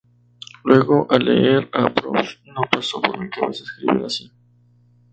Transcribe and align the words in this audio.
Luego, 0.63 1.05
al 1.11 1.25
leer 1.25 1.69
a 1.71 1.93
Proust, 1.93 2.43
no 2.47 2.61
pasó 2.71 2.99
por 2.99 3.19
mi 3.19 3.29
cabeza 3.29 3.61
escribir 3.63 4.03
así. 4.03 4.31